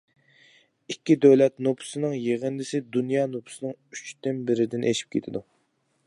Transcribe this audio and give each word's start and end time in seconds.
ئىككى 0.93 1.17
دۆلەت 1.25 1.59
نوپۇسىنىڭ 1.67 2.15
يىغىندىسى 2.19 2.81
دۇنيا 2.97 3.25
نوپۇسىنىڭ 3.33 3.75
ئۈچتىن 3.97 4.41
بىرىدىن 4.49 4.87
ئېشىپ 4.93 5.13
كېتىدۇ. 5.17 5.43